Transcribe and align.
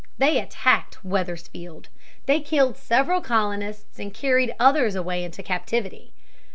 They 0.17 0.39
attacked 0.39 1.05
Wethersfield. 1.05 1.89
They 2.25 2.39
killed 2.39 2.75
several 2.75 3.21
colonists, 3.21 3.99
and 3.99 4.11
carried 4.11 4.55
others 4.59 4.95
away 4.95 5.23
into 5.23 5.43
captivity. 5.43 6.11